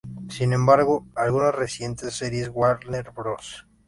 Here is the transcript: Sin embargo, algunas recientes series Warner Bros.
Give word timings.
Sin 0.29 0.51
embargo, 0.51 1.05
algunas 1.15 1.53
recientes 1.53 2.15
series 2.15 2.49
Warner 2.51 3.11
Bros. 3.15 3.67